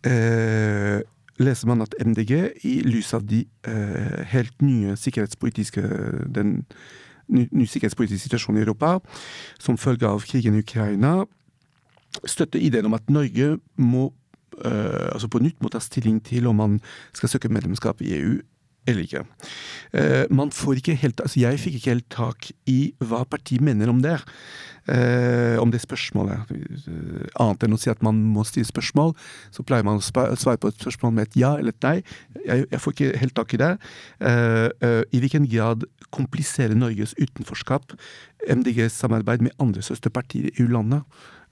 [0.06, 1.02] eh,
[1.38, 5.82] leser man at MDG, i lys av de eh, helt nye sikkerhetspolitiske
[6.36, 6.64] den
[7.28, 9.00] ny, ny sikkerhetspolitiske situasjonen i Europa,
[9.60, 11.24] som følge av krigen i Ukraina,
[12.26, 14.12] støtter ideen om at Norge må
[14.64, 16.82] uh, altså på nytt må ta stilling til om man
[17.16, 18.36] skal søke medlemskap i EU
[18.86, 19.24] eller ikke.
[19.98, 23.90] Uh, man får ikke helt, altså Jeg fikk ikke helt tak i hva partiet mener
[23.90, 24.20] om det.
[24.86, 26.46] Uh, om det spørsmålet.
[27.42, 29.16] annet enn å si at man må stille spørsmål,
[29.50, 31.96] så pleier man å svare på et spørsmål med et ja eller et nei.
[32.46, 33.72] Jeg, jeg får ikke helt tak i det.
[34.22, 37.98] I hvilken grad kompliserer Norges utenforskap
[38.46, 41.02] MDGs samarbeid med andre søsterpartier i EU-landet?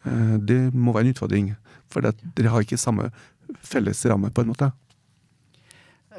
[0.04, 1.52] Det må være en utfordring.
[1.92, 3.10] For dere har ikke samme
[3.64, 4.70] felles ramme, på en måte.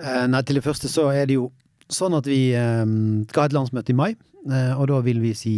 [0.02, 1.48] Eh, nei, til det første så er det jo
[1.92, 2.84] sånn at vi eh,
[3.30, 4.12] skal ha et landsmøte i mai,
[4.50, 5.56] eh, og da vil vi si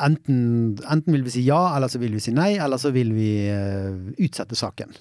[0.00, 3.10] Enten, enten vil vi si ja, eller så vil vi si nei, eller så vil
[3.12, 3.26] vi
[4.24, 4.94] utsette saken.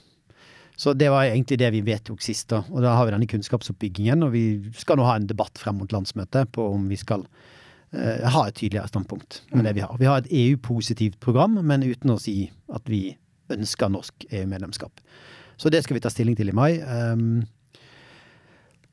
[0.75, 2.59] Så det var egentlig det vi vedtok sist, da.
[2.73, 4.43] Og da har vi denne kunnskapsoppbyggingen, og vi
[4.75, 7.23] skal nå ha en debatt frem mot landsmøtet på om vi skal
[7.95, 9.95] uh, har et tydeligere standpunkt med det vi har.
[9.99, 13.17] Vi har et EU-positivt program, men uten å si at vi
[13.51, 15.01] ønsker norsk EU-medlemskap.
[15.59, 16.79] Så det skal vi ta stilling til i mai.
[16.81, 17.43] Um,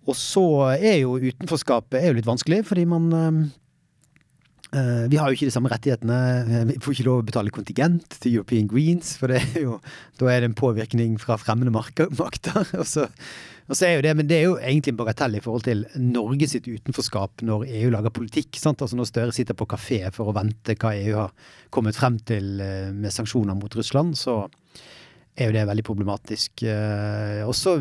[0.09, 0.45] og så
[0.77, 3.41] er jo utenforskapet er jo litt vanskelig, fordi man um,
[4.69, 6.17] Vi har jo ikke de samme rettighetene.
[6.69, 9.79] Vi får ikke lov å betale kontingent til European Greens, for det er jo,
[10.21, 12.11] da er det en påvirkning fra fremmede makter.
[12.81, 13.07] Og så
[13.69, 15.85] og så er jo det, Men det er jo egentlig en bagatell i forhold til
[16.01, 18.57] Norge sitt utenforskap når EU lager politikk.
[18.57, 18.81] sant?
[18.83, 21.35] Altså Når Støre sitter på kafé for å vente hva EU har
[21.71, 24.47] kommet frem til eh, med sanksjoner mot Russland, så
[25.39, 26.65] er jo det veldig problematisk.
[26.67, 27.77] Eh, og så,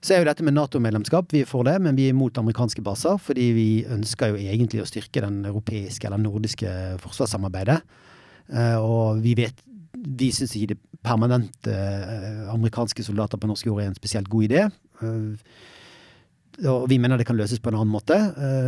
[0.00, 1.30] så er jo dette med Nato-medlemskap.
[1.34, 3.20] Vi er for det, men vi er imot amerikanske baser.
[3.22, 6.72] Fordi vi ønsker jo egentlig å styrke den europeiske eller nordiske
[7.04, 7.78] forsvarssamarbeidet.
[8.52, 9.64] Eh, og vi vet
[9.96, 11.72] vi syns ikke det permanente
[12.52, 14.66] amerikanske soldater på norsk jord er en spesielt god idé.
[16.68, 18.18] Og vi mener det kan løses på en annen måte,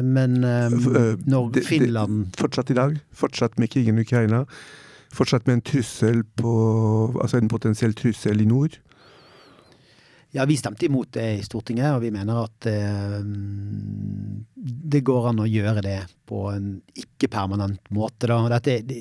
[0.09, 4.47] men når Finland Fortsatt i dag, fortsatt med krigen i Ukraina,
[5.15, 6.53] fortsatt med en trussel på
[7.23, 8.79] Altså en potensiell trussel i nord?
[10.31, 13.23] Ja, vi stemte imot det i Stortinget, og vi mener at eh,
[14.93, 16.67] det går an å gjøre det på en
[17.01, 18.29] ikke-permanent måte.
[18.53, 18.99] Dette, det,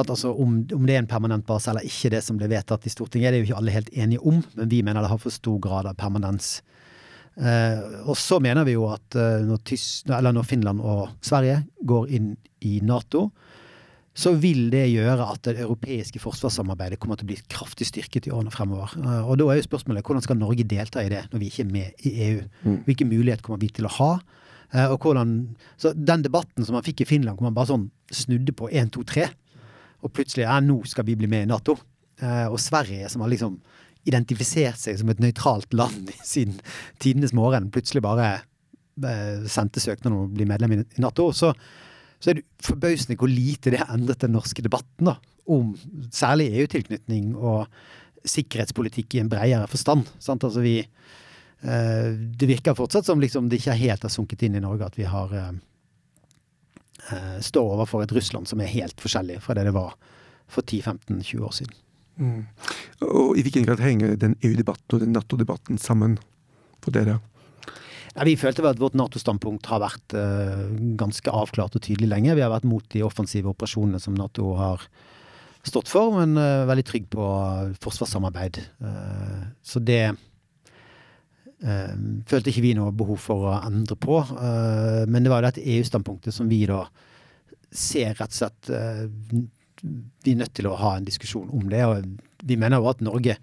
[0.00, 2.94] altså, om, om, det er en permanent base eller ikke, det som ble vedtatt i
[2.94, 5.34] Stortinget, det er jo ikke alle helt enige om, men vi mener det har for
[5.34, 6.62] stor grad av permanens.
[8.04, 12.78] og så mener vi jo at når, Tys når Finland og Sverige går inn i
[12.84, 13.30] Nato,
[14.12, 18.32] så vil det gjøre at det europeiske forsvarssamarbeidet kommer til å bli kraftig styrket i
[18.34, 18.92] årene fremover.
[19.00, 21.64] Eh, og da er jo spørsmålet hvordan skal Norge delta i det når vi ikke
[21.64, 22.40] er med i EU?
[22.62, 24.10] Hvilke Hvilken mulighet kommer vi til å ha?
[24.72, 25.32] Eh, og hvordan,
[25.80, 28.92] så Den debatten som man fikk i Finland, hvor man bare sånn snudde på 1,
[28.92, 29.28] 2, 3,
[30.02, 31.78] og plutselig ja, nå skal vi bli med i Nato.
[32.20, 33.56] Eh, og Sverige, som har liksom
[34.04, 36.58] identifisert seg som et nøytralt land siden
[37.00, 38.42] tidenes morgen, plutselig bare
[39.48, 41.30] sendte søknad om å bli medlem i Nato.
[41.32, 41.54] så
[42.22, 45.16] så er det forbausende hvor lite det har endret den norske debatten da,
[45.50, 45.74] om
[46.14, 47.66] særlig EU-tilknytning og
[48.22, 50.06] sikkerhetspolitikk i en bredere forstand.
[50.22, 50.44] Sant?
[50.46, 54.62] Altså vi, eh, det virker fortsatt som liksom det ikke helt har sunket inn i
[54.62, 55.52] Norge at vi har eh,
[57.10, 59.96] eh står overfor et Russland som er helt forskjellig fra det det var
[60.46, 61.74] for 10-15-20 år siden.
[62.20, 62.46] Mm.
[63.08, 66.18] Og I hvilken grad henger den EU-debatten og den Nato-debatten sammen
[66.84, 67.18] for dere?
[68.12, 70.68] Ja, vi følte at vårt Nato-standpunkt har vært uh,
[71.00, 72.34] ganske avklart og tydelig lenge.
[72.36, 74.84] Vi har vært mot de offensive operasjonene som Nato har
[75.64, 77.30] stått for, men uh, veldig trygg på
[77.84, 78.60] forsvarssamarbeid.
[78.84, 80.04] Uh, så det
[81.62, 84.16] følte ikke vi noe behov for å endre på.
[85.06, 86.80] men det var dette EU-standpunktet som vi da
[87.70, 88.70] ser rett og slett
[90.26, 91.84] Vi er nødt til å ha en diskusjon om det.
[91.86, 92.02] og
[92.42, 93.36] vi mener jo at Norge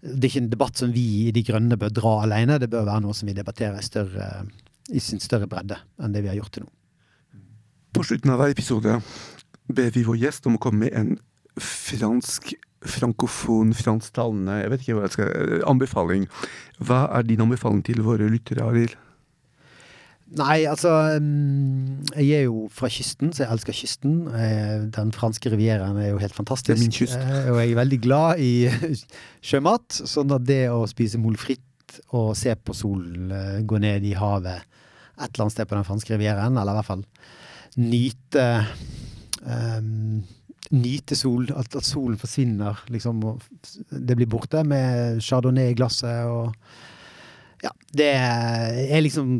[0.00, 2.60] det er ikke en debatt som vi i De Grønne bør dra alene.
[2.62, 4.28] Det bør være noe som vi debatterer i, større,
[4.94, 6.70] i sin større bredde enn det vi har gjort til nå.
[7.96, 8.98] På slutten av hver episode
[9.74, 11.10] ber vi vår gjest om å komme med en
[11.58, 12.52] fransk,
[12.86, 16.28] frankofon, fransktalende jeg vet ikke hva jeg skal, anbefaling.
[16.78, 18.94] Hva er din anbefaling til våre lyttere, Arild?
[20.36, 20.90] Nei, altså
[21.22, 24.18] mm, Jeg er jo fra kysten, så jeg elsker kysten.
[24.28, 26.74] Eh, den franske rivieraen er jo helt fantastisk.
[26.74, 27.16] Det er min kyst.
[27.16, 28.52] Eh, og jeg er veldig glad i
[29.48, 30.02] sjømat.
[30.04, 31.64] Sånn at det å spise molfritt
[32.12, 34.66] og se på solen eh, gå ned i havet
[35.18, 37.06] et eller annet sted på den franske rivieraen, eller i hvert fall
[37.78, 38.48] nyte
[39.44, 40.26] um,
[40.68, 43.22] Nyte sol, at, at, solen forsvinner, liksom,
[43.88, 46.50] det blir borte med chardonnay i glasset og
[47.62, 49.38] ja, det er liksom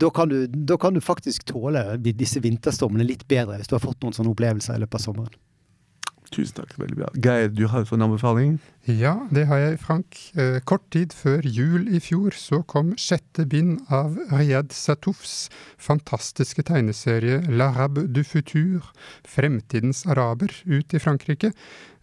[0.00, 3.84] da kan, du, da kan du faktisk tåle disse vinterstormene litt bedre hvis du har
[3.84, 5.38] fått noen sånne opplevelser i løpet av sommeren.
[6.30, 6.76] Tusen takk.
[6.78, 7.08] veldig bra.
[7.18, 8.58] Geir, du har en anbefaling?
[8.86, 10.18] Ja, det har jeg, Frank.
[10.38, 16.62] Eh, kort tid før jul i fjor så kom sjette bind av Riyad Satoufs fantastiske
[16.70, 18.92] tegneserie L'Arabe du futur,
[19.26, 21.50] Fremtidens araber, ut i Frankrike.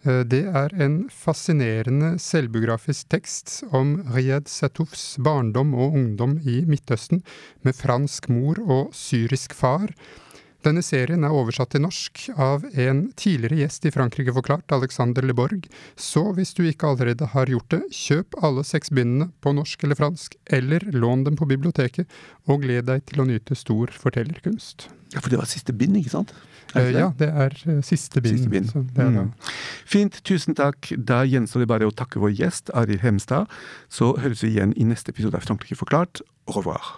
[0.05, 7.23] Eh, det er en fascinerende selvbiografisk tekst om Riyad Satoufs barndom og ungdom i Midtøsten,
[7.65, 9.89] med fransk mor og syrisk far.
[10.65, 15.67] Denne serien er oversatt til norsk av en tidligere gjest i Frankrike forklart, Alexander Leborg,
[15.95, 19.99] så hvis du ikke allerede har gjort det, kjøp alle seks bindene på norsk eller
[19.99, 22.09] fransk, eller lån dem på biblioteket,
[22.49, 24.89] og gled deg til å nyte stor fortellerkunst.
[25.13, 26.33] Ja, for det var siste bind, ikke sant?
[26.73, 26.83] Det?
[26.91, 28.41] ja, det er uh, siste bind.
[28.41, 28.97] Siste bind.
[28.97, 29.31] Mm.
[29.87, 30.91] Fint, tusen takk.
[30.97, 33.47] Da gjenstår det bare å takke vår gjest, Arild Hemstad.
[33.87, 36.25] Så høres vi igjen i neste episode av Frankrike forklart.
[36.51, 36.97] Au revoir.